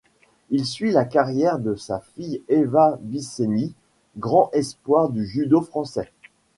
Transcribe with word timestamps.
Il 0.49 0.65
suit 0.65 0.89
la 0.91 1.05
carrière 1.05 1.59
de 1.59 1.75
sa 1.75 1.99
fille 1.99 2.41
Éva 2.49 2.97
Bisseni, 3.03 3.75
grand 4.17 4.49
espoir 4.51 5.09
du 5.11 5.27
judo 5.27 5.61
français. 5.61 6.11